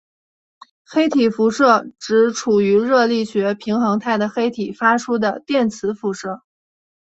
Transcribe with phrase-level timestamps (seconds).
[0.83, 6.41] 黑体辐射指处于热力学平衡态的黑体发出的电磁辐射。